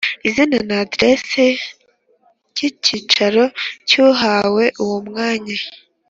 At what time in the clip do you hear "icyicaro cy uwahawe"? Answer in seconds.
2.69-4.65